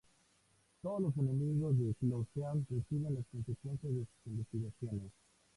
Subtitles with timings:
[0.81, 5.11] Todos los enemigos de Clouseau reciben las consecuencias de sus investigaciones.